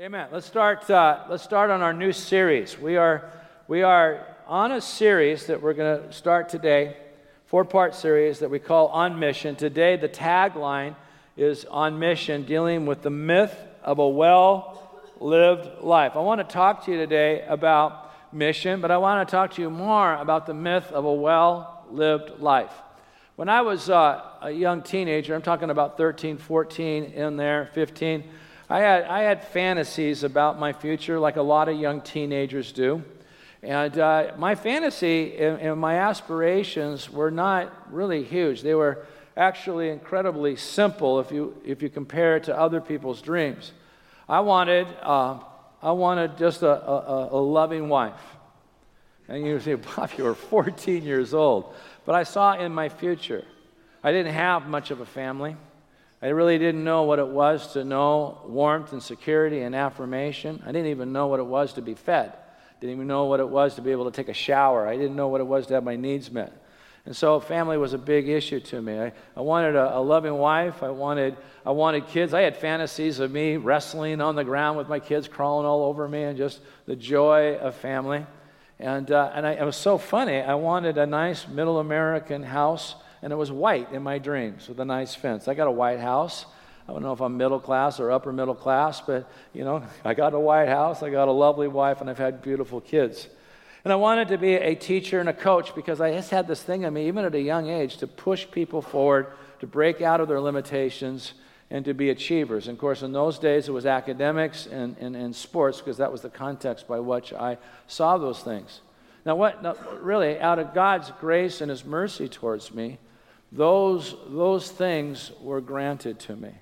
[0.00, 0.28] Amen.
[0.30, 0.88] Let's start.
[0.88, 2.78] Uh, let's start on our new series.
[2.78, 3.32] We are
[3.66, 6.96] we are on a series that we're going to start today,
[7.46, 9.56] four-part series that we call On Mission.
[9.56, 10.94] Today, the tagline
[11.36, 16.12] is On Mission, dealing with the myth of a well-lived life.
[16.14, 19.62] I want to talk to you today about mission, but I want to talk to
[19.62, 22.70] you more about the myth of a well-lived life.
[23.34, 28.22] When I was uh, a young teenager, I'm talking about 13, 14, in there, 15.
[28.70, 33.02] I had, I had fantasies about my future, like a lot of young teenagers do.
[33.62, 38.62] And uh, my fantasy and, and, my aspirations were not really huge.
[38.62, 39.06] They were
[39.36, 43.72] actually incredibly simple if you, if you compare it to other people's dreams.
[44.28, 45.38] I wanted, uh,
[45.82, 48.20] I wanted just a, a, a loving wife.
[49.28, 51.74] And you say, Bob, you were 14 years old.
[52.04, 53.44] But I saw in my future,
[54.04, 55.56] I didn't have much of a family.
[56.20, 60.62] I really didn't know what it was to know warmth and security and affirmation.
[60.64, 62.32] I didn't even know what it was to be fed.
[62.80, 64.86] Didn't even know what it was to be able to take a shower.
[64.86, 66.52] I didn't know what it was to have my needs met.
[67.06, 68.98] And so family was a big issue to me.
[69.00, 70.82] I, I wanted a, a, loving wife.
[70.82, 72.34] I wanted, I wanted kids.
[72.34, 76.06] I had fantasies of me wrestling on the ground with my kids crawling all over
[76.06, 78.26] me and just the joy of family.
[78.78, 80.36] And, uh, and I, it was so funny.
[80.36, 84.80] I wanted a nice middle American house and it was white in my dreams with
[84.80, 85.48] a nice fence.
[85.48, 86.46] I got a white house.
[86.88, 90.14] I don't know if I'm middle class or upper middle class, but you know, I
[90.14, 93.28] got a white house, I got a lovely wife, and I've had beautiful kids.
[93.84, 96.62] And I wanted to be a teacher and a coach because I just had this
[96.62, 99.28] thing in me, even at a young age, to push people forward,
[99.60, 101.34] to break out of their limitations,
[101.70, 102.66] and to be achievers.
[102.66, 106.10] And of course, in those days, it was academics and, and, and sports because that
[106.10, 108.80] was the context by which I saw those things.
[109.24, 112.98] Now, what, now, really, out of God's grace and His mercy towards me,
[113.52, 116.52] those, those things were granted to me.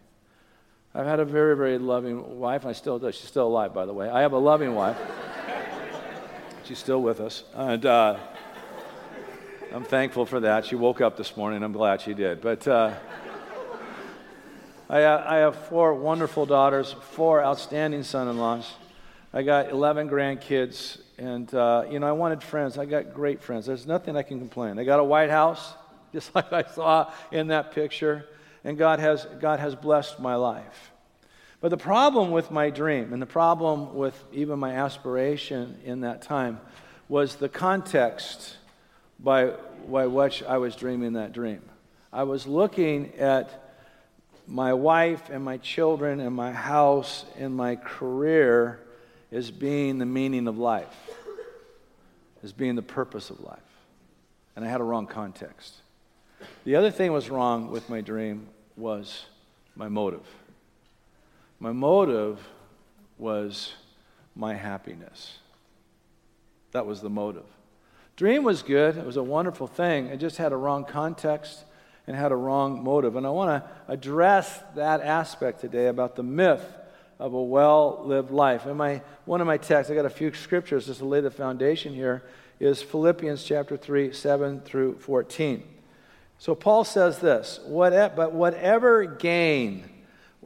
[0.94, 2.64] I've had a very, very loving wife.
[2.64, 3.12] I still do.
[3.12, 4.08] She's still alive, by the way.
[4.08, 4.96] I have a loving wife.
[6.64, 7.44] She's still with us.
[7.54, 8.16] And uh,
[9.74, 10.64] I'm thankful for that.
[10.64, 11.62] She woke up this morning.
[11.62, 12.40] I'm glad she did.
[12.40, 12.94] But uh,
[14.88, 18.72] I, uh, I have four wonderful daughters, four outstanding son in laws.
[19.34, 21.00] I got 11 grandkids.
[21.18, 22.78] And, uh, you know, I wanted friends.
[22.78, 23.66] I got great friends.
[23.66, 24.78] There's nothing I can complain.
[24.78, 25.74] I got a White House
[26.12, 28.26] just like I saw in that picture.
[28.64, 30.92] And God has, God has blessed my life.
[31.60, 36.22] But the problem with my dream and the problem with even my aspiration in that
[36.22, 36.60] time
[37.08, 38.56] was the context
[39.18, 39.52] by,
[39.88, 41.62] by which I was dreaming that dream.
[42.12, 43.66] I was looking at
[44.46, 48.80] my wife and my children and my house and my career
[49.32, 50.94] as being the meaning of life,
[52.42, 53.58] as being the purpose of life.
[54.54, 55.74] And I had a wrong context.
[56.64, 59.26] The other thing was wrong with my dream was
[59.74, 60.26] my motive.
[61.58, 62.40] My motive
[63.18, 63.72] was
[64.34, 65.38] my happiness.
[66.72, 67.46] That was the motive.
[68.16, 70.06] Dream was good, it was a wonderful thing.
[70.06, 71.64] It just had a wrong context
[72.06, 73.16] and had a wrong motive.
[73.16, 76.64] And I want to address that aspect today about the myth
[77.18, 78.66] of a well lived life.
[78.66, 81.30] In my, one of my texts, I got a few scriptures just to lay the
[81.30, 82.22] foundation here,
[82.60, 85.62] is Philippians chapter 3, 7 through 14.
[86.38, 89.84] So Paul says this, but whatever gain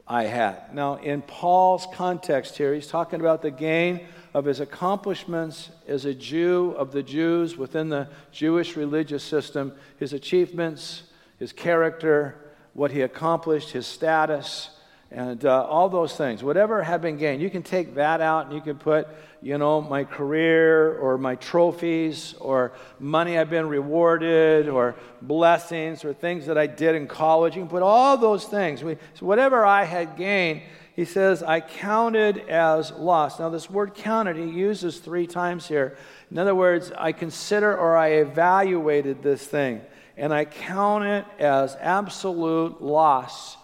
[0.06, 0.74] I had.
[0.74, 6.14] Now, in Paul's context here, he's talking about the gain of his accomplishments as a
[6.14, 11.04] Jew of the Jews within the Jewish religious system, his achievements,
[11.38, 12.36] his character,
[12.74, 14.70] what he accomplished, his status,
[15.10, 16.43] and uh, all those things.
[16.43, 19.09] Whatever had been gained, you can take that out and you can put
[19.43, 26.12] you know, my career or my trophies or money I've been rewarded or blessings or
[26.12, 27.56] things that I did in college.
[27.56, 28.84] You can put all those things.
[28.84, 30.62] We, so whatever I had gained,
[30.94, 33.41] he says, I counted as lost.
[33.41, 35.97] Now, this word counted, he uses three times here.
[36.31, 39.81] In other words, I consider or I evaluated this thing,
[40.19, 43.56] and I count it as absolute loss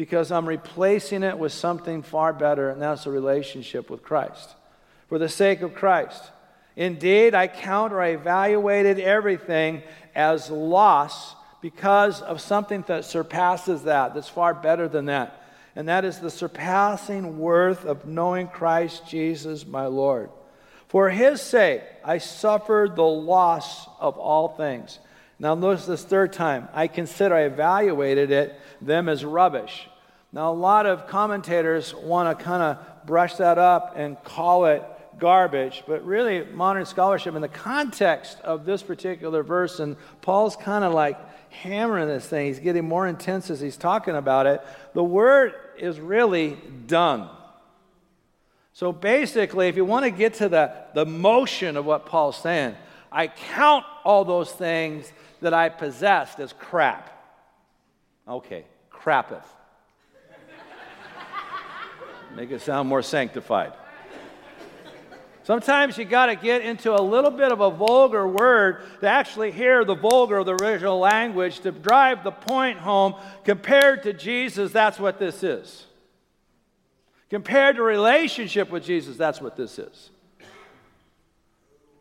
[0.00, 4.48] because I'm replacing it with something far better, and that's a relationship with Christ
[5.10, 6.22] for the sake of Christ.
[6.74, 9.82] Indeed, I count or I evaluated everything
[10.14, 15.38] as loss because of something that surpasses that, that's far better than that.
[15.76, 20.30] And that is the surpassing worth of knowing Christ Jesus, my Lord.
[20.88, 24.98] For his sake, I suffered the loss of all things.
[25.38, 26.68] Now, notice this third time.
[26.72, 29.89] I consider, I evaluated it, them as rubbish.
[30.32, 34.82] Now, a lot of commentators want to kind of brush that up and call it
[35.18, 40.84] garbage, but really modern scholarship in the context of this particular verse, and Paul's kind
[40.84, 41.18] of like
[41.50, 42.46] hammering this thing.
[42.46, 44.62] He's getting more intense as he's talking about it.
[44.94, 46.56] The word is really
[46.86, 47.28] dung.
[48.72, 52.76] So basically, if you want to get to the, the motion of what Paul's saying,
[53.10, 55.10] I count all those things
[55.42, 57.10] that I possessed as crap.
[58.28, 59.44] Okay, crappeth.
[62.36, 63.72] Make it sound more sanctified.
[65.42, 69.50] Sometimes you got to get into a little bit of a vulgar word to actually
[69.50, 73.14] hear the vulgar of the original language to drive the point home.
[73.44, 75.86] Compared to Jesus, that's what this is.
[77.30, 80.10] Compared to relationship with Jesus, that's what this is.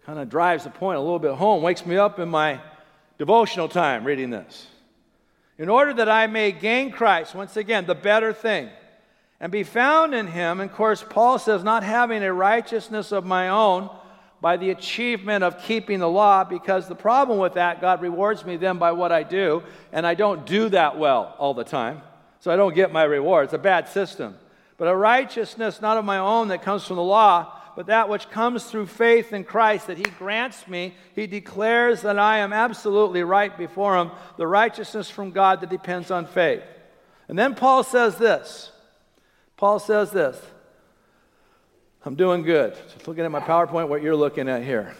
[0.05, 2.59] Kind of drives the point a little bit home, wakes me up in my
[3.17, 4.67] devotional time reading this.
[5.57, 8.69] In order that I may gain Christ, once again, the better thing
[9.39, 10.59] and be found in him.
[10.59, 13.89] And of course, Paul says, not having a righteousness of my own
[14.41, 18.55] by the achievement of keeping the law, because the problem with that, God rewards me
[18.55, 22.01] then by what I do, and I don't do that well all the time.
[22.39, 23.45] So I don't get my reward.
[23.45, 24.37] It's a bad system.
[24.77, 28.29] But a righteousness not of my own that comes from the law, but that which
[28.29, 33.23] comes through faith in Christ that He grants me, He declares that I am absolutely
[33.23, 36.63] right before Him, the righteousness from God that depends on faith.
[37.27, 38.71] And then Paul says this
[39.59, 40.41] Paul says this
[42.05, 42.75] I'm doing good.
[42.93, 44.95] Just looking at my PowerPoint, what you're looking at here.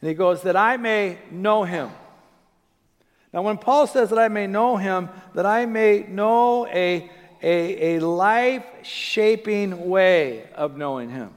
[0.00, 1.90] And he goes, That I may know him.
[3.32, 7.10] Now, when Paul says that I may know him, that I may know a,
[7.42, 11.34] a, a life shaping way of knowing him,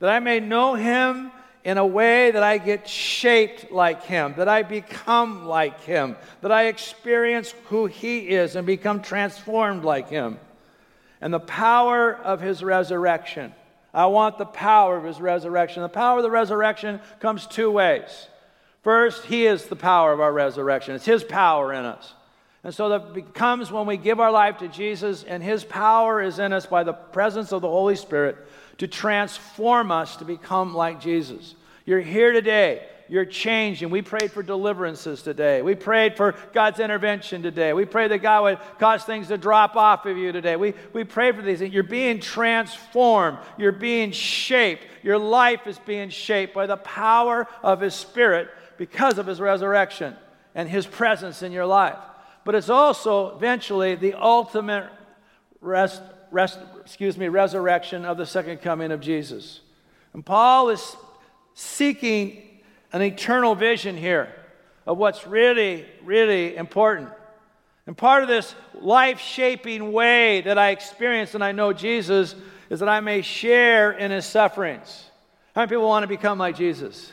[0.00, 1.32] that I may know him
[1.64, 6.52] in a way that I get shaped like him, that I become like him, that
[6.52, 10.38] I experience who he is and become transformed like him
[11.20, 13.54] and the power of his resurrection.
[13.94, 15.82] I want the power of his resurrection.
[15.82, 18.28] The power of the resurrection comes two ways.
[18.82, 22.14] First, he is the power of our resurrection, it's his power in us.
[22.62, 26.40] And so that comes when we give our life to Jesus, and his power is
[26.40, 28.36] in us by the presence of the Holy Spirit
[28.78, 31.54] to transform us to become like Jesus.
[31.84, 33.90] You're here today you're changing.
[33.90, 35.62] We prayed for deliverances today.
[35.62, 37.72] We prayed for God's intervention today.
[37.72, 40.56] We prayed that God would cause things to drop off of you today.
[40.56, 41.72] We, we prayed for these things.
[41.72, 43.38] You're being transformed.
[43.56, 44.84] You're being shaped.
[45.02, 50.16] Your life is being shaped by the power of His Spirit because of His resurrection
[50.54, 51.98] and His presence in your life.
[52.44, 54.88] But it's also eventually the ultimate
[55.60, 59.60] rest, rest, excuse me, resurrection of the second coming of Jesus.
[60.12, 60.96] And Paul is
[61.54, 62.42] seeking
[62.92, 64.32] an eternal vision here
[64.86, 67.10] of what's really, really important.
[67.86, 72.34] And part of this life shaping way that I experience and I know Jesus
[72.68, 75.10] is that I may share in his sufferings.
[75.54, 77.12] How many people want to become like Jesus?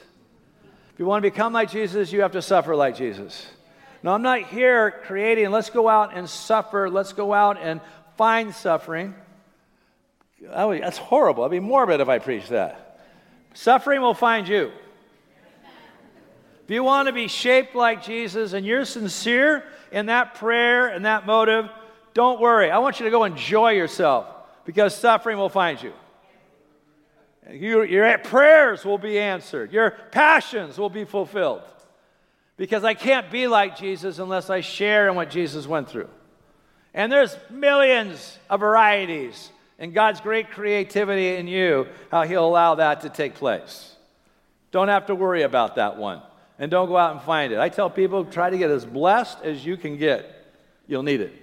[0.94, 3.48] If you want to become like Jesus, you have to suffer like Jesus.
[4.04, 7.80] Now, I'm not here creating, let's go out and suffer, let's go out and
[8.18, 9.16] find suffering.
[10.42, 11.44] That's horrible.
[11.46, 13.00] I'd be morbid if I preached that.
[13.54, 14.72] Suffering will find you.
[16.74, 21.24] You want to be shaped like Jesus and you're sincere in that prayer and that
[21.24, 21.70] motive,
[22.16, 22.72] don't worry.
[22.72, 24.26] I want you to go enjoy yourself
[24.66, 25.94] because suffering will find you.
[27.52, 31.62] Your, your prayers will be answered, your passions will be fulfilled.
[32.58, 36.10] Because I can't be like Jesus unless I share in what Jesus went through.
[36.96, 43.02] And there's millions of varieties and God's great creativity in you, how He'll allow that
[43.02, 43.96] to take place.
[44.72, 46.24] Don't have to worry about that one
[46.60, 47.60] and don't go out and find it.
[47.60, 50.30] I tell people try to get as blessed as you can get.
[50.88, 51.34] You'll need it.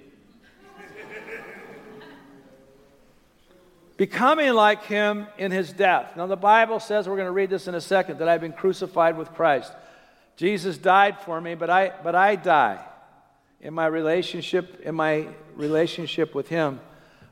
[3.97, 6.17] Becoming like him in his death.
[6.17, 8.53] Now, the Bible says, we're going to read this in a second, that I've been
[8.53, 9.73] crucified with Christ.
[10.37, 12.83] Jesus died for me, but I, but I die
[13.61, 16.81] in my relationship, in my relationship with him.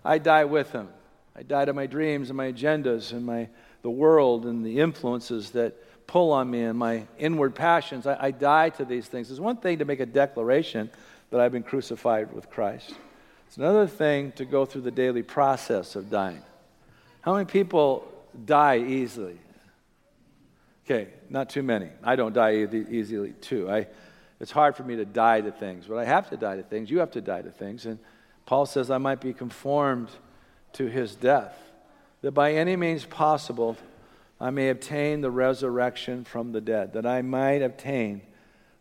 [0.04, 0.88] I die with him.
[1.34, 3.48] I die to my dreams and my agendas and my,
[3.82, 5.74] the world and the influences that
[6.08, 8.06] pull on me and my inward passions.
[8.06, 9.30] I, I die to these things.
[9.30, 10.90] It's one thing to make a declaration
[11.30, 12.94] that I've been crucified with Christ,
[13.46, 16.42] it's another thing to go through the daily process of dying.
[17.20, 18.10] How many people
[18.44, 19.38] die easily?
[20.84, 21.88] Okay, not too many.
[22.02, 23.70] I don't die easily, too.
[23.70, 23.86] I,
[24.40, 26.90] it's hard for me to die to things, but I have to die to things.
[26.90, 27.84] You have to die to things.
[27.84, 27.98] And
[28.46, 30.08] Paul says, I might be conformed
[30.74, 31.58] to his death,
[32.22, 33.76] that by any means possible,
[34.40, 38.22] I may obtain the resurrection from the dead, that I might obtain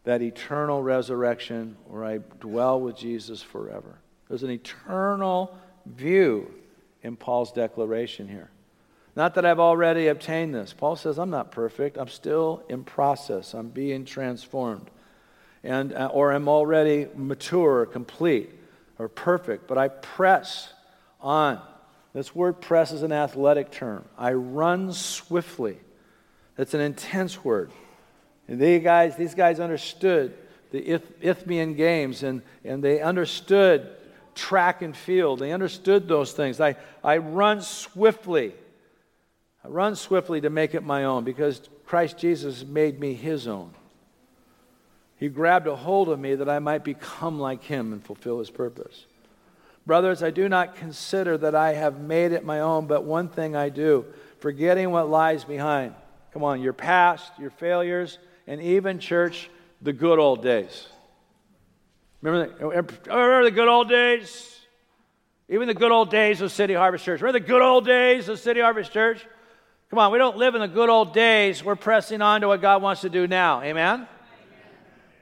[0.04, 4.00] that eternal resurrection where I dwell with Jesus forever.
[4.30, 6.54] There's an eternal view
[7.02, 8.50] in Paul's declaration here.
[9.16, 10.74] Not that I've already obtained this.
[10.74, 11.98] Paul says, I'm not perfect.
[11.98, 13.56] I'm still in process.
[13.56, 14.92] I'm being transformed.
[15.64, 18.52] And, uh, or I'm already mature, complete,
[19.00, 19.68] or perfect.
[19.68, 20.72] But I press
[21.20, 21.60] on
[22.14, 24.06] This word press is an athletic term.
[24.18, 25.78] I run swiftly.
[26.56, 27.72] That's an intense word.
[28.48, 30.34] And they guys, these guys understood
[30.72, 33.90] the Isthmian Games and, and they understood
[34.36, 35.40] track and field.
[35.40, 36.60] They understood those things.
[36.60, 38.54] I, I run swiftly.
[39.64, 43.74] I run swiftly to make it my own because Christ Jesus made me his own.
[45.18, 48.52] He grabbed a hold of me that I might become like him and fulfill his
[48.52, 49.06] purpose.
[49.88, 53.56] Brothers, I do not consider that I have made it my own, but one thing
[53.56, 54.06] I do,
[54.40, 55.96] forgetting what lies behind.
[56.34, 59.50] Come on, your past, your failures, and even, church,
[59.82, 60.88] the good old days.
[62.22, 62.72] Remember the, oh,
[63.10, 64.60] oh, remember the good old days?
[65.48, 67.22] Even the good old days of City Harvest Church.
[67.22, 69.26] Remember the good old days of City Harvest Church?
[69.90, 71.64] Come on, we don't live in the good old days.
[71.64, 73.62] We're pressing on to what God wants to do now.
[73.62, 74.06] Amen?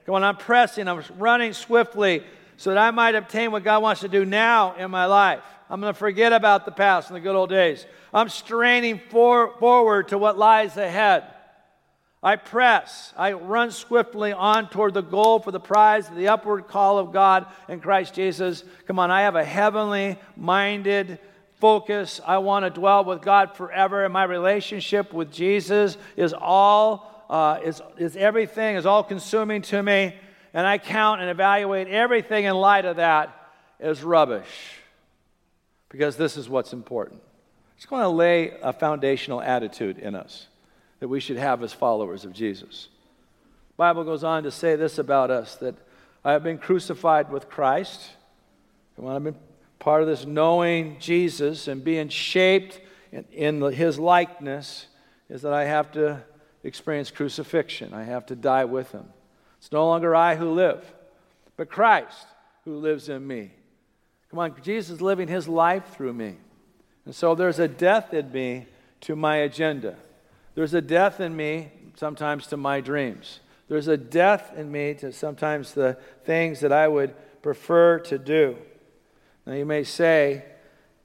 [0.08, 2.24] Come on, I'm pressing, I'm running swiftly
[2.58, 5.42] so that I might obtain what God wants to do now in my life.
[5.70, 7.86] I'm going to forget about the past and the good old days.
[8.14, 11.24] I'm straining for, forward to what lies ahead.
[12.22, 16.68] I press, I run swiftly on toward the goal for the prize of the upward
[16.68, 18.64] call of God in Christ Jesus.
[18.88, 21.20] Come on, I have a heavenly minded
[21.60, 22.20] focus.
[22.26, 27.60] I want to dwell with God forever, and my relationship with Jesus is all uh,
[27.64, 30.16] is, is everything, is all consuming to me,
[30.56, 34.80] and I count and evaluate everything in light of that as rubbish
[35.90, 37.22] because this is what's important.
[37.76, 40.48] It's going to lay a foundational attitude in us
[41.02, 42.88] that we should have as followers of Jesus.
[43.72, 45.76] The Bible goes on to say this about us that
[46.24, 48.12] I have been crucified with Christ.
[48.96, 49.36] And when I've been
[49.78, 52.80] part of this knowing Jesus and being shaped
[53.12, 54.88] in, in the, his likeness,
[55.28, 56.24] is that I have to
[56.64, 57.94] experience crucifixion.
[57.94, 59.06] I have to die with him.
[59.66, 60.86] It's no longer I who live,
[61.58, 62.28] but Christ
[62.66, 63.50] who lives in me.
[64.30, 66.36] Come on, Jesus is living his life through me.
[67.04, 68.68] And so there's a death in me
[69.02, 69.96] to my agenda.
[70.54, 73.40] There's a death in me sometimes to my dreams.
[73.68, 78.58] There's a death in me to sometimes the things that I would prefer to do.
[79.48, 80.46] Now, you may say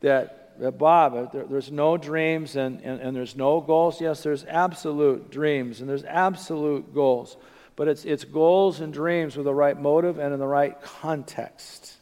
[0.00, 4.02] that Bob, uh, there, there's no dreams and, and, and there's no goals.
[4.02, 7.38] Yes, there's absolute dreams and there's absolute goals.
[7.81, 11.95] But it's, it's goals and dreams with the right motive and in the right context.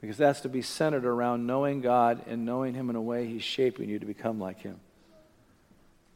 [0.00, 3.44] Because that's to be centered around knowing God and knowing Him in a way He's
[3.44, 4.80] shaping you to become like Him.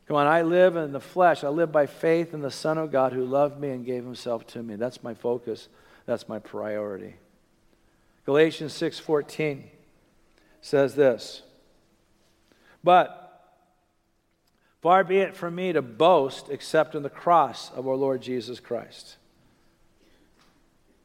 [0.08, 1.44] Come on, I live in the flesh.
[1.44, 4.44] I live by faith in the Son of God who loved me and gave Himself
[4.48, 4.74] to me.
[4.74, 5.68] That's my focus.
[6.06, 7.14] That's my priority.
[8.26, 9.62] Galatians 6:14
[10.60, 11.42] says this
[12.82, 13.29] But
[14.80, 18.60] far be it from me to boast except in the cross of our Lord Jesus
[18.60, 19.16] Christ,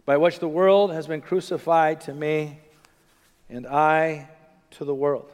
[0.06, 2.60] by which the world has been crucified to me,
[3.50, 4.30] and I
[4.72, 5.32] to the world.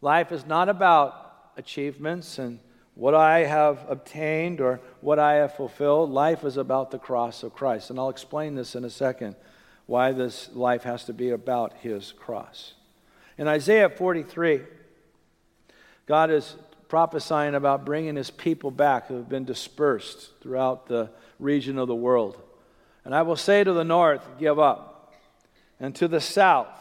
[0.00, 2.58] Life is not about achievements and
[2.94, 6.10] what I have obtained or what I have fulfilled.
[6.10, 7.90] Life is about the cross of Christ.
[7.90, 9.34] And I'll explain this in a second
[9.86, 12.74] why this life has to be about his cross.
[13.36, 14.62] In Isaiah 43,
[16.06, 16.56] God is
[16.88, 21.94] prophesying about bringing his people back who have been dispersed throughout the region of the
[21.94, 22.40] world.
[23.04, 25.14] And I will say to the north, Give up,
[25.78, 26.78] and to the south,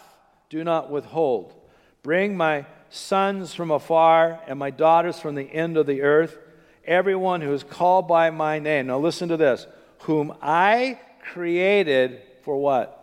[0.50, 1.54] Do not withhold.
[2.02, 6.38] Bring my sons from afar and my daughters from the end of the earth,
[6.86, 8.88] everyone who is called by my name.
[8.88, 9.66] Now listen to this
[10.00, 11.00] whom I
[11.32, 13.00] created for what?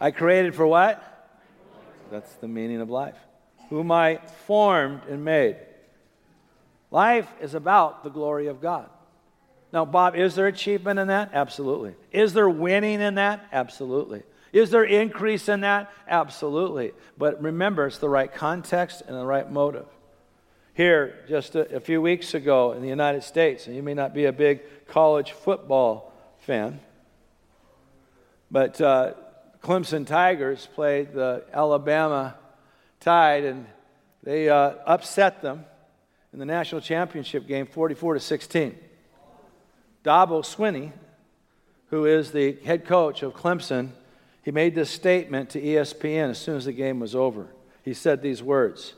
[0.00, 1.02] I created for what?
[2.10, 3.16] That's the meaning of life.
[3.74, 5.56] Whom I formed and made.
[6.92, 8.88] Life is about the glory of God.
[9.72, 11.30] Now, Bob, is there achievement in that?
[11.32, 11.96] Absolutely.
[12.12, 13.44] Is there winning in that?
[13.50, 14.22] Absolutely.
[14.52, 15.90] Is there increase in that?
[16.06, 16.92] Absolutely.
[17.18, 19.86] But remember, it's the right context and the right motive.
[20.74, 24.14] Here, just a, a few weeks ago in the United States, and you may not
[24.14, 26.78] be a big college football fan,
[28.52, 29.14] but uh,
[29.64, 32.36] Clemson Tigers played the Alabama
[33.04, 33.66] Tide, and
[34.22, 35.66] they uh, upset them
[36.32, 38.74] in the national championship game 44 to 16.
[40.02, 40.90] Dabo Swinney,
[41.90, 43.90] who is the head coach of Clemson,
[44.42, 47.48] he made this statement to ESPN as soon as the game was over.
[47.82, 48.94] He said these words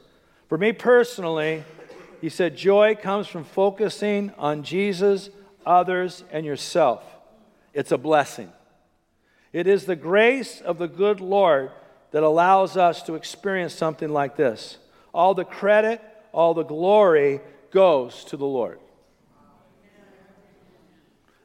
[0.49, 1.65] For me personally,
[2.21, 5.31] he said, joy comes from focusing on Jesus,
[5.67, 7.03] others, and yourself.
[7.75, 8.53] It's a blessing.
[9.53, 11.73] It is the grace of the good Lord
[12.17, 14.79] that allows us to experience something like this.
[15.13, 16.01] All the credit,
[16.33, 18.81] all the glory goes to the Lord.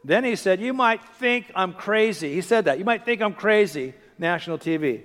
[0.06, 2.34] Then he said, You might think I'm crazy.
[2.34, 2.80] He said that.
[2.80, 5.02] You might think I'm crazy, national TV.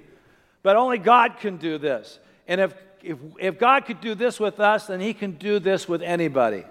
[0.62, 2.20] But only God can do this.
[2.46, 5.88] And if, if, if God could do this with us, then He can do this
[5.88, 6.62] with anybody.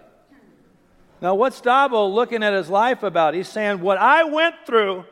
[1.22, 3.34] Now, what's Dabo looking at his life about?
[3.34, 5.04] He's saying, What I went through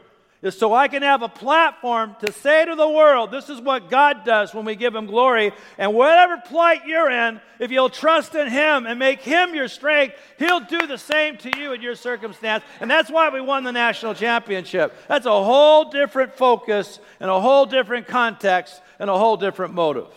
[0.43, 3.89] is so I can have a platform to say to the world, this is what
[3.89, 5.53] God does when we give Him glory.
[5.77, 10.15] And whatever plight you're in, if you'll trust in Him and make Him your strength,
[10.37, 12.65] He'll do the same to you in your circumstance.
[12.81, 14.93] And that's why we won the national championship.
[15.07, 20.09] That's a whole different focus and a whole different context and a whole different motive.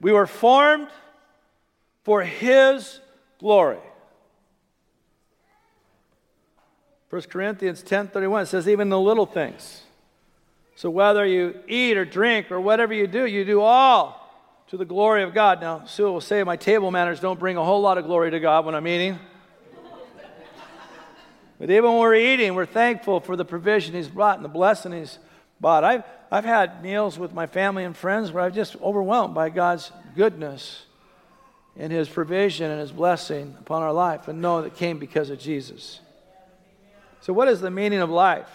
[0.00, 0.88] We were formed
[2.02, 3.00] for His
[3.38, 3.78] glory.
[7.10, 9.82] 1 Corinthians 10:31 says even the little things.
[10.76, 14.20] So whether you eat or drink or whatever you do, you do all
[14.68, 15.60] to the glory of God.
[15.60, 18.40] Now, Sue will say my table manners don't bring a whole lot of glory to
[18.40, 19.18] God when I'm eating.
[21.58, 24.92] but even when we're eating, we're thankful for the provision He's brought and the blessing
[24.92, 25.18] He's
[25.60, 25.84] brought.
[25.84, 29.92] I've, I've had meals with my family and friends where I'm just overwhelmed by God's
[30.16, 30.86] goodness
[31.76, 35.30] and His provision and His blessing upon our life and know that it came because
[35.30, 36.00] of Jesus.
[37.24, 38.50] So, what is the meaning of life?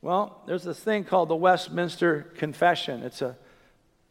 [0.00, 3.02] Well, there's this thing called the Westminster Confession.
[3.02, 3.36] It's a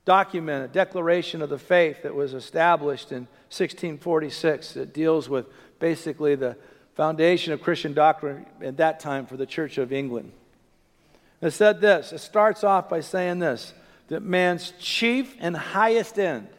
[0.04, 3.20] document, a declaration of the faith that was established in
[3.52, 5.46] 1646 It deals with
[5.80, 6.58] basically the
[6.96, 10.34] foundation of Christian doctrine at that time for the Church of England.
[11.42, 13.74] It said this it starts off by saying this
[14.10, 16.50] that man's chief and highest end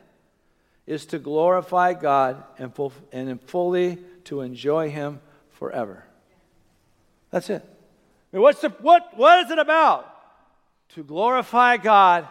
[0.86, 2.72] is to glorify God and,
[3.12, 5.20] and fully to enjoy Him
[5.50, 6.06] forever.
[7.30, 7.62] That's it.
[7.64, 10.12] I mean, what's the, what, what is it about?
[10.90, 12.28] To glorify God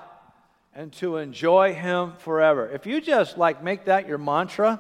[0.74, 2.70] and to enjoy Him forever.
[2.70, 4.80] If you just like make that your mantra,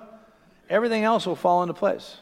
[0.69, 2.17] everything else will fall into place.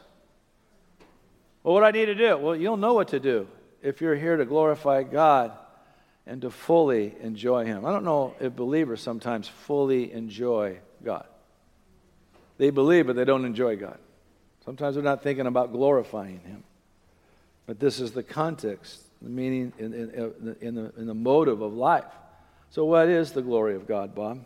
[1.63, 2.37] Well, what do I need to do?
[2.37, 3.47] Well, you'll know what to do
[3.81, 5.53] if you're here to glorify God
[6.25, 7.85] and to fully enjoy Him.
[7.85, 11.25] I don't know if believers sometimes fully enjoy God.
[12.57, 13.97] They believe, but they don't enjoy God.
[14.63, 16.63] Sometimes they're not thinking about glorifying Him.
[17.65, 21.73] But this is the context, the meaning in, in, in, the, in the motive of
[21.73, 22.03] life.
[22.69, 24.43] So, what is the glory of God, Bob?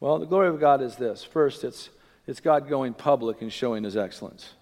[0.00, 1.24] Well, the glory of God is this.
[1.24, 1.88] First, it's,
[2.26, 4.52] it's God going public and showing his excellence.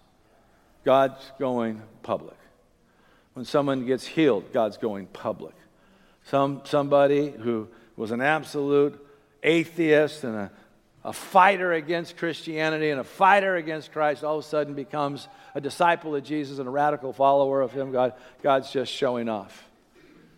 [0.85, 2.37] God's going public.
[3.33, 5.55] When someone gets healed, God's going public.
[6.25, 8.99] Some, somebody who was an absolute
[9.43, 10.51] atheist and a,
[11.05, 15.59] a fighter against Christianity and a fighter against Christ all of a sudden becomes a
[15.59, 19.67] disciple of Jesus and a radical follower of Him, God, God's just showing off.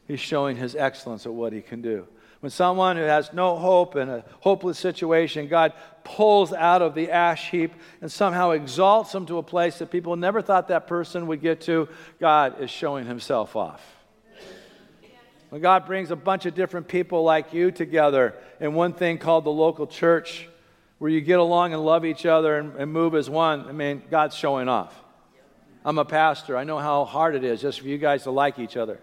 [0.08, 2.08] He's showing His excellence at what He can do.
[2.40, 5.74] When someone who has no hope in a hopeless situation, God
[6.04, 10.16] pulls out of the ash heap and somehow exalts them to a place that people
[10.16, 13.84] never thought that person would get to, God is showing Himself off.
[15.50, 19.44] When God brings a bunch of different people like you together in one thing called
[19.44, 20.50] the local church,
[20.98, 24.04] where you get along and love each other and, and move as one, I mean,
[24.10, 24.94] God's showing off.
[25.84, 26.58] I'm a pastor.
[26.58, 29.00] I know how hard it is just for you guys to like each other.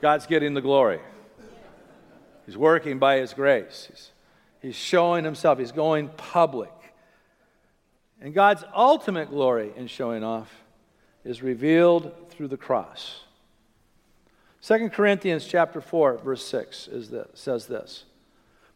[0.00, 1.00] God's getting the glory.
[2.46, 3.86] He's working by His grace.
[3.90, 4.10] He's,
[4.62, 5.58] he's showing Himself.
[5.58, 6.72] He's going public.
[8.20, 10.50] And God's ultimate glory in showing off
[11.24, 13.20] is revealed through the cross.
[14.62, 18.04] 2 Corinthians chapter 4, verse 6 is this, says this.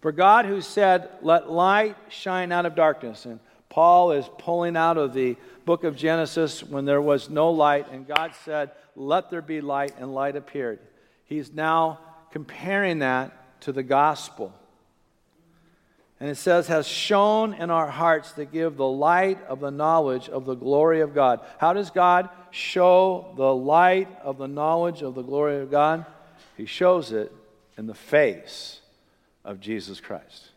[0.04, 3.40] For God who said, Let light shine out of darkness, and
[3.70, 8.06] Paul is pulling out of the book of Genesis when there was no light, and
[8.06, 10.80] God said, Let there be light, and light appeared.
[11.24, 12.00] He's now
[12.32, 14.52] comparing that to the gospel.
[16.20, 20.28] And it says, has shone in our hearts to give the light of the knowledge
[20.28, 21.40] of the glory of God.
[21.56, 26.04] How does God show the light of the knowledge of the glory of God?
[26.58, 27.32] He shows it
[27.78, 28.82] in the face
[29.44, 30.50] of Jesus Christ.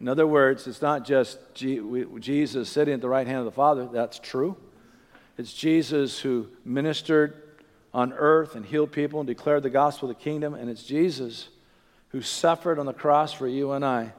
[0.00, 3.88] In other words, it's not just Jesus sitting at the right hand of the Father,
[3.90, 4.56] that's true.
[5.38, 7.40] It's Jesus who ministered
[7.92, 11.48] on earth and healed people and declared the gospel of the kingdom, and it's Jesus
[12.08, 14.12] who suffered on the cross for you and I.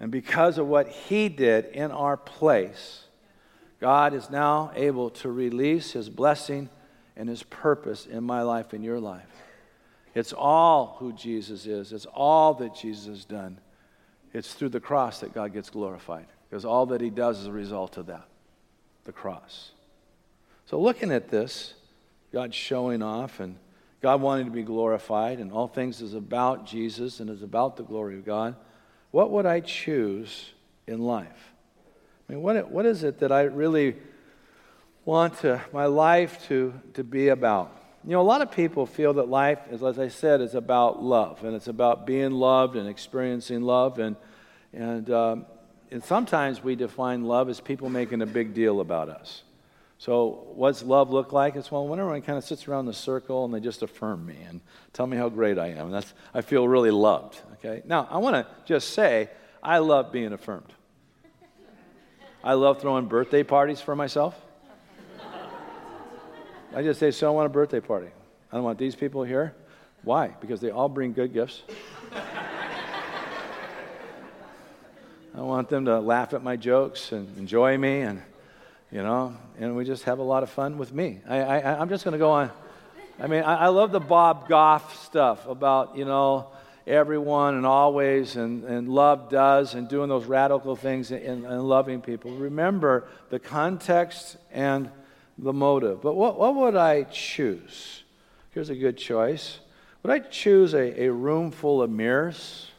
[0.00, 3.04] And because of what he did in our place,
[3.80, 6.68] God is now able to release his blessing
[7.16, 9.22] and his purpose in my life and your life.
[10.14, 13.58] It's all who Jesus is, it's all that Jesus has done.
[14.32, 17.52] It's through the cross that God gets glorified because all that He does is a
[17.52, 18.28] result of that
[19.04, 19.70] the cross.
[20.66, 21.74] So, looking at this,
[22.32, 23.56] God showing off and
[24.00, 27.82] God wanting to be glorified, and all things is about Jesus and is about the
[27.82, 28.54] glory of God.
[29.12, 30.52] What would I choose
[30.86, 31.52] in life?
[32.28, 33.96] I mean, what, what is it that I really
[35.06, 37.74] want to, my life to, to be about?
[38.06, 41.02] You know, a lot of people feel that life, as, as I said, is about
[41.02, 43.98] love, and it's about being loved and experiencing love.
[43.98, 44.16] And,
[44.74, 45.46] and, um,
[45.90, 49.42] and sometimes we define love as people making a big deal about us.
[49.96, 51.56] So, what's love look like?
[51.56, 54.36] It's well, when everyone kind of sits around the circle and they just affirm me
[54.48, 54.60] and
[54.92, 55.86] tell me how great I am.
[55.86, 57.40] And that's, I feel really loved.
[57.54, 57.80] Okay?
[57.86, 59.30] Now, I want to just say,
[59.62, 60.72] I love being affirmed.
[62.42, 64.38] I love throwing birthday parties for myself.
[66.74, 68.08] I just say, so I want a birthday party.
[68.50, 69.54] I don't want these people here.
[70.02, 70.34] Why?
[70.40, 71.62] Because they all bring good gifts.
[75.36, 78.20] I want them to laugh at my jokes and enjoy me, and
[78.90, 81.20] you know, and we just have a lot of fun with me.
[81.28, 82.50] I, I, I'm just going to go on.
[83.20, 86.48] I mean, I, I love the Bob Goff stuff about you know
[86.88, 92.00] everyone and always and, and love does and doing those radical things and, and loving
[92.00, 92.32] people.
[92.32, 94.90] Remember the context and
[95.38, 96.00] the motive.
[96.00, 98.04] But what, what would I choose?
[98.50, 99.58] Here's a good choice.
[100.02, 102.70] Would I choose a, a room full of mirrors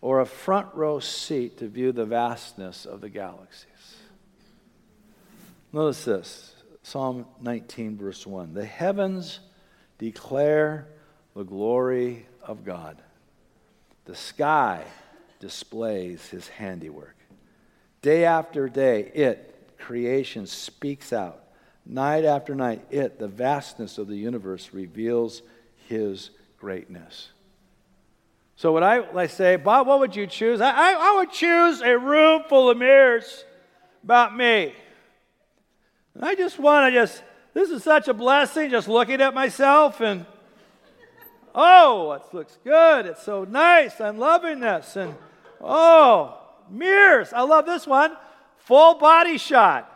[0.00, 3.68] or a front row seat to view the vastness of the galaxies?
[5.72, 8.54] Notice this Psalm 19, verse 1.
[8.54, 9.40] The heavens
[9.98, 10.88] declare
[11.34, 13.00] the glory of God,
[14.04, 14.84] the sky
[15.40, 17.16] displays his handiwork.
[18.00, 21.41] Day after day, it, creation, speaks out
[21.84, 25.42] Night after night, it, the vastness of the universe, reveals
[25.88, 27.28] his greatness.
[28.54, 30.60] So, would I, I say, Bob, what would you choose?
[30.60, 33.44] I, I, I would choose a room full of mirrors
[34.04, 34.74] about me.
[36.20, 37.22] I just want to just,
[37.54, 40.26] this is such a blessing just looking at myself and,
[41.54, 43.06] oh, it looks good.
[43.06, 44.00] It's so nice.
[44.00, 44.94] I'm loving this.
[44.96, 45.14] And,
[45.60, 46.38] oh,
[46.70, 47.32] mirrors.
[47.32, 48.16] I love this one.
[48.58, 49.91] Full body shot.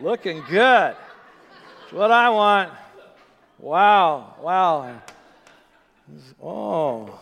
[0.00, 0.94] Looking good.
[1.80, 2.72] That's what I want.
[3.58, 5.02] Wow, wow.
[6.42, 7.20] Oh.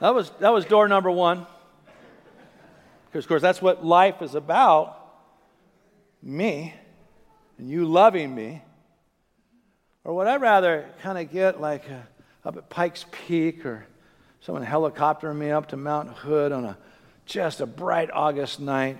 [0.00, 1.46] That was, that was door number one.
[3.06, 4.98] Because, of course, that's what life is about
[6.22, 6.74] me
[7.58, 8.62] and you loving me.
[10.06, 11.82] Or would I rather kind of get like
[12.44, 13.88] up at Pikes Peak or
[14.40, 16.78] someone helicoptering me up to Mount Hood on a
[17.24, 18.98] just a bright August night,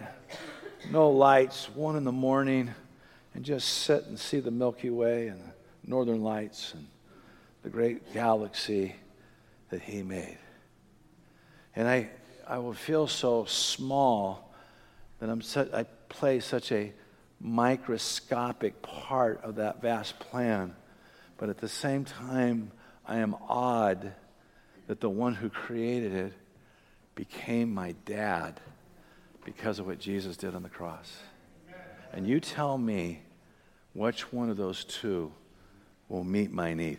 [0.90, 2.74] no lights, one in the morning,
[3.34, 5.52] and just sit and see the Milky Way and the
[5.84, 6.88] northern lights and
[7.62, 8.96] the great galaxy
[9.70, 10.38] that he made.
[11.76, 12.10] And I,
[12.48, 14.52] I would feel so small
[15.20, 16.92] that I'm su- I play such a
[17.40, 20.74] microscopic part of that vast plan
[21.38, 22.70] but at the same time,
[23.06, 24.12] I am awed
[24.86, 26.32] that the one who created it
[27.14, 28.60] became my dad
[29.44, 31.18] because of what Jesus did on the cross.
[32.12, 33.22] And you tell me
[33.92, 35.32] which one of those two
[36.08, 36.98] will meet my need.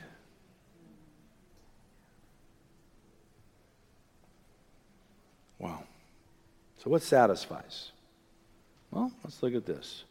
[5.59, 5.83] Wow.
[6.77, 7.91] So, what satisfies?
[8.91, 10.03] Well, let's look at this.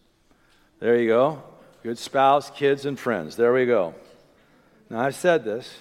[0.81, 1.43] There you go.
[1.83, 3.37] Good spouse, kids, and friends.
[3.37, 3.95] There we go.
[4.89, 5.79] Now, I've said this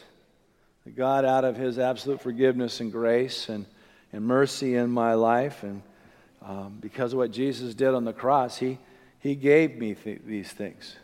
[0.83, 3.65] that God, out of His absolute forgiveness and grace and,
[4.13, 5.81] and mercy in my life, and
[6.41, 8.77] um, because of what Jesus did on the cross, He,
[9.19, 10.95] he gave me th- these things.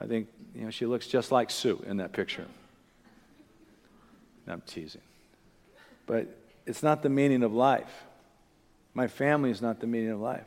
[0.00, 2.46] I think, you know, she looks just like Sue in that picture.
[4.46, 5.00] I'm teasing.
[6.06, 6.26] But
[6.66, 8.04] it's not the meaning of life.
[8.92, 10.46] My family is not the meaning of life.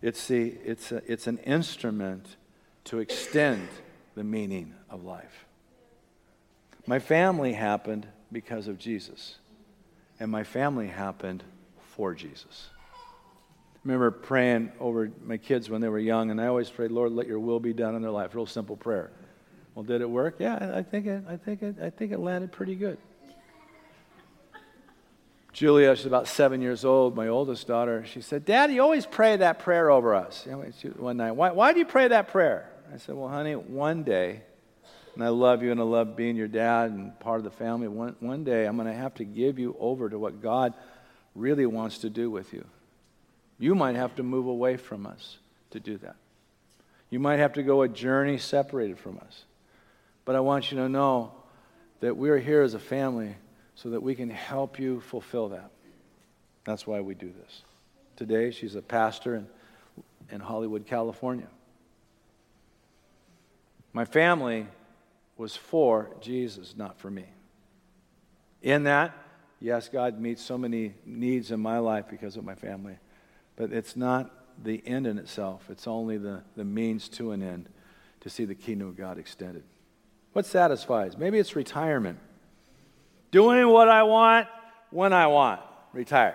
[0.00, 2.36] It's, the, it's, a, it's an instrument
[2.84, 3.68] to extend
[4.14, 5.46] the meaning of life.
[6.86, 9.36] My family happened because of Jesus,
[10.18, 11.44] and my family happened
[11.94, 12.68] for Jesus.
[12.74, 17.12] I remember praying over my kids when they were young, and I always prayed, Lord,
[17.12, 18.34] let your will be done in their life.
[18.34, 19.10] Real simple prayer.
[19.74, 20.36] Well, did it work?
[20.38, 22.98] Yeah, I think it, I think it, I think it landed pretty good.
[25.52, 29.36] Julia, she's about seven years old, my oldest daughter, she said, Dad, you always pray
[29.36, 30.46] that prayer over us.
[30.96, 32.70] One night, why, why do you pray that prayer?
[32.92, 34.42] I said, Well, honey, one day
[35.14, 37.88] and I love you and I love being your dad and part of the family.
[37.88, 40.72] One, one day I'm going to have to give you over to what God
[41.34, 42.64] really wants to do with you.
[43.58, 45.36] You might have to move away from us
[45.70, 46.16] to do that.
[47.10, 49.44] You might have to go a journey separated from us.
[50.24, 51.32] But I want you to know
[52.00, 53.34] that we're here as a family
[53.74, 55.70] so that we can help you fulfill that.
[56.64, 57.62] That's why we do this.
[58.16, 59.46] Today, she's a pastor in,
[60.30, 61.48] in Hollywood, California.
[63.92, 64.66] My family
[65.42, 67.26] was for Jesus, not for me.
[68.62, 69.12] In that,
[69.62, 72.96] Yes, God meets so many needs in my life because of my family,
[73.54, 74.28] but it's not
[74.60, 75.70] the end in itself.
[75.70, 77.68] It's only the, the means to an end
[78.22, 79.62] to see the kingdom of God extended.
[80.32, 81.16] What satisfies?
[81.16, 82.18] Maybe it's retirement.
[83.30, 84.48] Doing what I want
[84.90, 85.60] when I want.
[85.92, 86.34] Retired.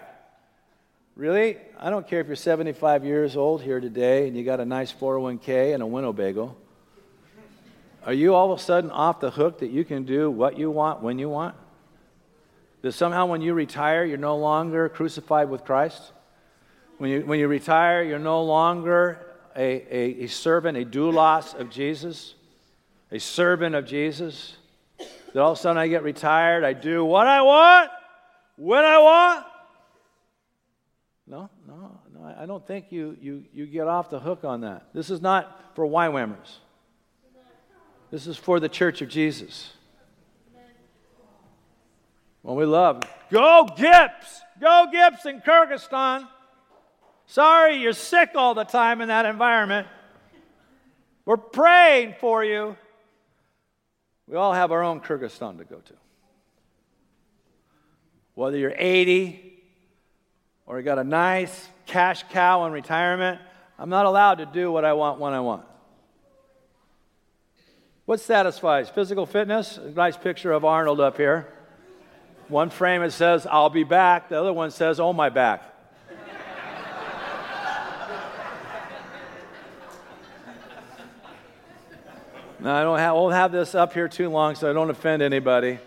[1.18, 1.58] Really?
[1.78, 4.94] I don't care if you're 75 years old here today and you got a nice
[4.94, 6.56] 401k and a Winnebago.
[8.08, 10.72] Are you all of a sudden off the hook that you can do what you
[10.72, 11.56] want when you want?
[12.82, 16.14] That somehow when you retire, you're no longer crucified with Christ?
[17.00, 19.62] When you, when you retire, you're no longer a,
[19.94, 22.36] a, a servant, a doulos of Jesus,
[23.12, 24.56] a servant of Jesus?
[25.34, 27.90] That all of a sudden I get retired, I do what I want,
[28.56, 29.46] when I want?
[31.28, 32.36] No, no, no.
[32.40, 34.94] I don't think you, you, you get off the hook on that.
[34.94, 36.60] This is not for YWAMers.
[38.10, 39.74] This is for the church of Jesus.
[42.44, 43.02] Well, we love.
[43.30, 44.40] Go Gips!
[44.62, 46.28] Go Gips in Kyrgyzstan!
[47.26, 49.88] Sorry you're sick all the time in that environment.
[51.26, 52.78] We're praying for you.
[54.28, 55.94] We all have our own Kyrgyzstan to go to.
[58.34, 59.62] Whether you're 80
[60.66, 63.42] or you got a nice cash cow in retirement,
[63.78, 65.66] I'm not allowed to do what I want when I want.
[68.08, 68.88] What satisfies?
[68.90, 69.78] Physical fitness?
[69.94, 71.46] Nice picture of Arnold up here.
[72.48, 74.30] One frame it says, I'll be back.
[74.30, 75.62] The other one says, Oh, my back.
[82.62, 85.22] now, I don't have, won't have this up here too long so I don't offend
[85.22, 85.78] anybody.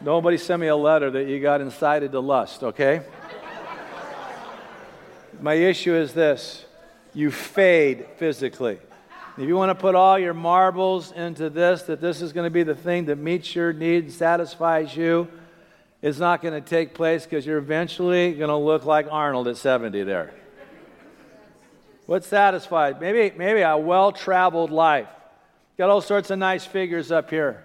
[0.00, 3.02] Nobody send me a letter that you got incited to lust, okay?
[5.40, 6.64] My issue is this
[7.14, 8.80] you fade physically.
[9.36, 12.50] If you want to put all your marbles into this, that this is going to
[12.50, 15.28] be the thing that meets your needs, satisfies you,
[16.02, 19.56] it's not going to take place because you're eventually going to look like Arnold at
[19.56, 20.34] 70 there.
[22.06, 23.00] What satisfied?
[23.00, 25.08] Maybe, maybe a well traveled life.
[25.78, 27.64] Got all sorts of nice figures up here.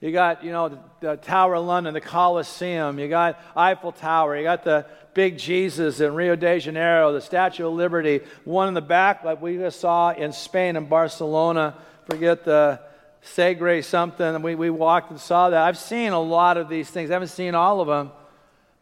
[0.00, 2.98] You got, you know, the, the, Tower of London, the Colosseum.
[2.98, 4.36] You got Eiffel Tower.
[4.36, 8.20] You got the big Jesus in Rio de Janeiro, the Statue of Liberty.
[8.44, 11.76] One in the back, like we just saw in Spain and Barcelona.
[12.06, 12.80] Forget the
[13.22, 14.40] Segre something.
[14.40, 15.62] We, we walked and saw that.
[15.62, 17.10] I've seen a lot of these things.
[17.10, 18.12] I haven't seen all of them.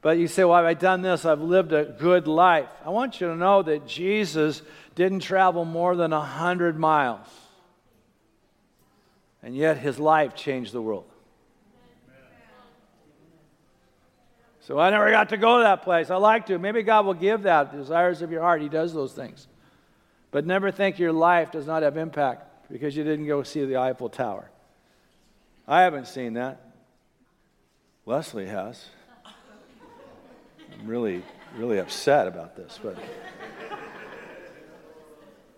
[0.01, 1.25] But you say, well, I've done this?
[1.25, 2.69] I've lived a good life.
[2.85, 4.63] I want you to know that Jesus
[4.95, 7.27] didn't travel more than 100 miles.
[9.43, 11.08] And yet his life changed the world.
[14.69, 16.11] So I never got to go to that place.
[16.11, 16.59] I like to.
[16.59, 18.61] Maybe God will give that desires of your heart.
[18.61, 19.49] He does those things.
[20.31, 23.79] But never think your life does not have impact because you didn't go see the
[23.79, 24.51] Eiffel Tower.
[25.67, 26.61] I haven't seen that.
[28.05, 28.85] Leslie has.
[29.25, 31.23] I'm really,
[31.57, 32.99] really upset about this, but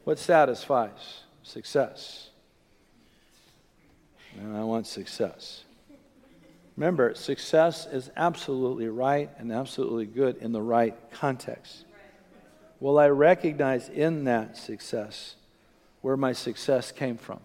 [0.04, 1.24] what satisfies?
[1.42, 2.28] Success.
[4.38, 5.64] And I want success.
[6.76, 11.84] Remember, success is absolutely right and absolutely good in the right context.
[12.80, 15.36] Will I recognize in that success
[16.00, 17.40] where my success came from?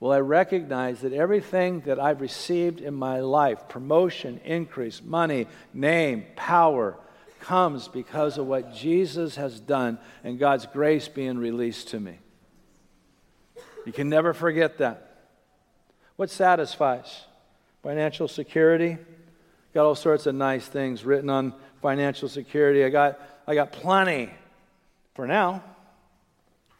[0.00, 6.24] Will I recognize that everything that I've received in my life promotion, increase, money, name,
[6.36, 6.96] power
[7.40, 12.18] comes because of what Jesus has done and God's grace being released to me?
[13.86, 15.04] You can never forget that.
[16.16, 17.24] What satisfies?
[17.82, 18.98] Financial security.
[19.74, 22.84] Got all sorts of nice things written on financial security.
[22.84, 24.30] I got, I got plenty
[25.14, 25.62] for now.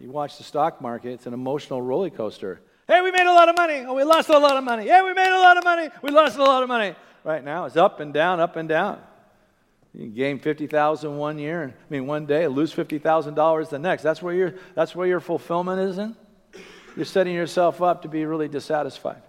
[0.01, 2.61] You watch the stock market, it's an emotional roller coaster.
[2.87, 3.85] Hey, we made a lot of money.
[3.87, 4.87] Oh, we lost a lot of money.
[4.87, 5.91] Hey, we made a lot of money.
[6.03, 6.95] We lost a lot of money.
[7.25, 9.01] Right now, it's up and down, up and down.
[9.93, 13.69] You gain fifty thousand one year, and I mean one day, lose fifty thousand dollars
[13.69, 14.03] the next.
[14.03, 16.17] That's where your that's where your fulfillment is in.
[16.95, 19.23] You're setting yourself up to be really dissatisfied.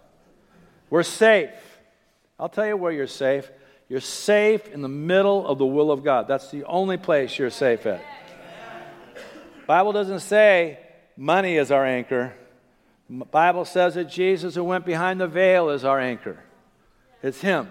[0.90, 1.52] We're safe.
[2.40, 3.50] I'll tell you where you're safe.
[3.90, 6.28] You're safe in the middle of the will of God.
[6.28, 8.02] That's the only place you're safe at.
[9.68, 10.80] Bible doesn't say
[11.18, 12.34] money is our anchor.
[13.10, 16.40] Bible says that Jesus who went behind the veil is our anchor.
[17.22, 17.70] It's him.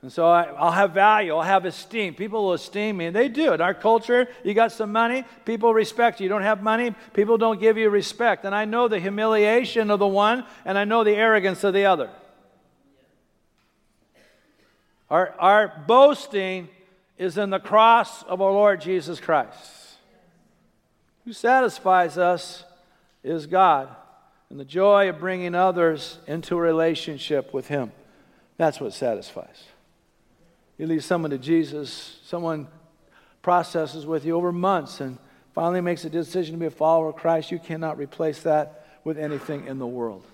[0.00, 2.14] And so I, will have value, I'll have esteem.
[2.14, 3.52] People will esteem me, and they do.
[3.52, 6.24] In our culture, you got some money, people respect you.
[6.24, 8.44] You don't have money, people don't give you respect.
[8.44, 11.86] And I know the humiliation of the one, and I know the arrogance of the
[11.86, 12.10] other.
[15.10, 16.68] Our, our boasting
[17.16, 19.96] is in the cross of our Lord Jesus Christ.
[21.24, 22.64] Who satisfies us
[23.24, 23.88] is God,
[24.48, 27.90] and the joy of bringing others into a relationship with Him.
[28.58, 29.64] That's what satisfies.
[30.78, 32.68] You lead someone to Jesus, someone
[33.42, 35.18] processes with you over months and
[35.52, 37.50] finally makes a decision to be a follower of Christ.
[37.50, 40.24] You cannot replace that with anything in the world.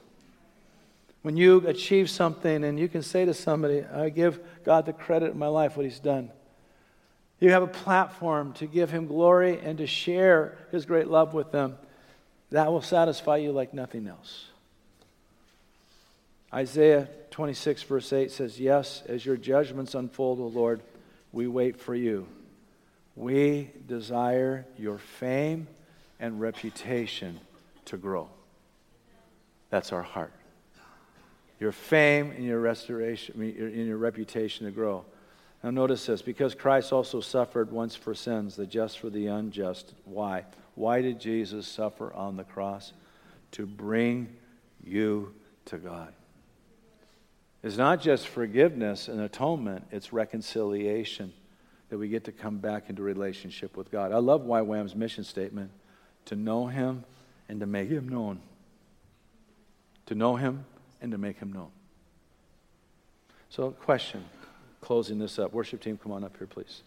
[1.23, 5.33] When you achieve something and you can say to somebody, I give God the credit
[5.33, 6.31] in my life, what He's done.
[7.41, 11.51] You have a platform to give Him glory and to share His great love with
[11.51, 11.79] them.
[12.51, 14.47] That will satisfy you like nothing else.
[16.55, 20.83] Isaiah 26, verse 8 says, Yes, as your judgments unfold, O Lord,
[21.33, 22.29] we wait for you.
[23.17, 25.67] We desire your fame
[26.21, 27.41] and reputation
[27.87, 28.29] to grow.
[29.71, 30.33] That's our heart.
[31.59, 33.43] Your fame and your restoration,
[33.75, 35.05] your reputation to grow.
[35.65, 39.95] Now, notice this because Christ also suffered once for sins, the just for the unjust.
[40.05, 40.45] Why?
[40.77, 42.93] Why did Jesus suffer on the cross?
[43.53, 44.29] To bring
[44.85, 45.35] you
[45.67, 46.13] to God.
[47.65, 51.33] It's not just forgiveness and atonement, it's reconciliation
[51.89, 54.13] that we get to come back into relationship with God.
[54.13, 55.71] I love YWAM's mission statement
[56.27, 57.05] to know Him
[57.49, 58.41] and to make Him known.
[60.07, 60.67] To know Him
[61.01, 61.71] and to make Him known.
[63.49, 64.27] So, question,
[64.83, 65.55] closing this up.
[65.55, 66.83] Worship team, come on up here, please.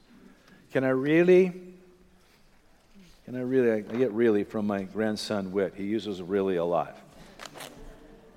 [0.71, 1.53] Can I really,
[3.25, 5.73] can I really, I get really from my grandson Whit.
[5.75, 6.95] He uses really a lot.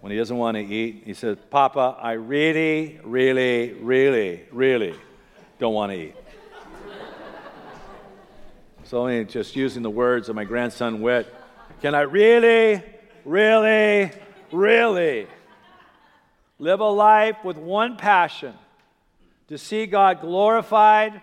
[0.01, 4.95] When he doesn't want to eat, he says, Papa, I really, really, really, really
[5.59, 6.15] don't want to eat.
[8.85, 11.33] so I'm just using the words of my grandson Whit.
[11.83, 12.83] Can I really,
[13.27, 14.11] really,
[14.51, 15.27] really
[16.59, 18.55] live a life with one passion
[19.49, 21.21] to see God glorified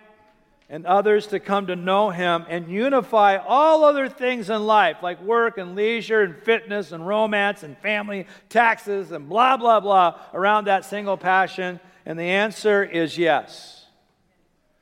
[0.70, 5.22] and others to come to know Him and unify all other things in life, like
[5.22, 10.66] work and leisure and fitness and romance and family, taxes and blah, blah, blah, around
[10.66, 11.80] that single passion?
[12.06, 13.86] And the answer is yes.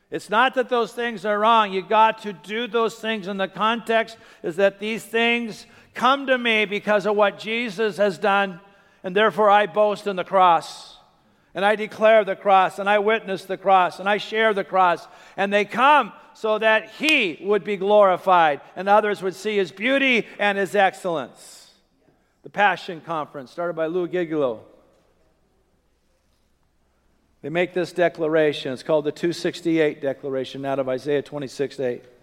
[0.09, 1.71] It's not that those things are wrong.
[1.71, 6.37] You got to do those things in the context is that these things come to
[6.37, 8.59] me because of what Jesus has done,
[9.03, 10.97] and therefore I boast in the cross
[11.55, 15.07] and I declare the cross, and I witness the cross, and I share the cross.
[15.37, 20.27] And they come so that He would be glorified, and others would see His beauty
[20.37, 21.71] and His excellence.
[22.43, 24.63] The Passion Conference, started by Lou Giglio.
[27.41, 28.73] They make this declaration.
[28.73, 31.93] It's called the 268 Declaration out of Isaiah 26 8.
[31.93, 32.13] It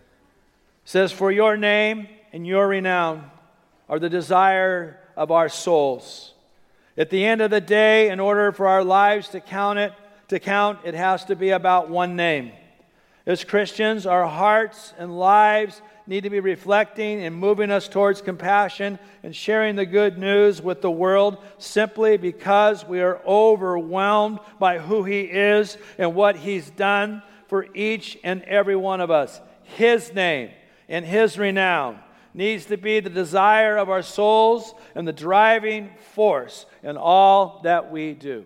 [0.85, 3.31] says, For your name and your renown
[3.89, 6.32] are the desire of our souls.
[6.97, 9.93] At the end of the day, in order for our lives to count it,
[10.29, 12.53] to count, it has to be about one name.
[13.25, 18.99] As Christians, our hearts and lives need to be reflecting and moving us towards compassion
[19.23, 25.05] and sharing the good news with the world simply because we are overwhelmed by who
[25.05, 29.41] He is and what He's done for each and every one of us.
[29.63, 30.51] His name
[30.89, 32.01] and His renown
[32.35, 37.91] needs to be the desire of our souls and the driving force in all that
[37.91, 38.45] we do.